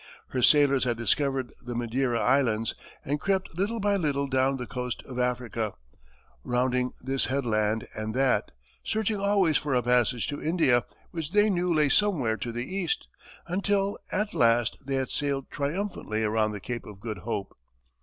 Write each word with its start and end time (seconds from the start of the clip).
Her 0.29 0.41
sailors 0.41 0.83
had 0.83 0.97
discovered 0.97 1.53
the 1.61 1.75
Madeira 1.75 2.19
Islands, 2.19 2.73
and 3.05 3.19
crept 3.19 3.55
little 3.55 3.79
by 3.79 3.97
little 3.97 4.25
down 4.25 4.57
the 4.57 4.65
coast 4.65 5.03
of 5.03 5.19
Africa, 5.19 5.73
rounding 6.43 6.93
this 7.01 7.25
headland 7.25 7.87
and 7.93 8.15
that, 8.15 8.49
searching 8.83 9.19
always 9.19 9.57
for 9.57 9.75
a 9.75 9.83
passage 9.83 10.25
to 10.29 10.41
India, 10.41 10.85
which 11.11 11.33
they 11.33 11.51
knew 11.51 11.71
lay 11.71 11.89
somewhere 11.89 12.37
to 12.37 12.51
the 12.51 12.65
east, 12.65 13.07
until, 13.45 13.99
at 14.11 14.33
last, 14.33 14.75
they 14.83 14.95
had 14.95 15.11
sailed 15.11 15.51
triumphantly 15.51 16.23
around 16.23 16.53
the 16.53 16.59
Cape 16.59 16.87
of 16.87 16.99
Good 16.99 17.19
Hope. 17.19 17.55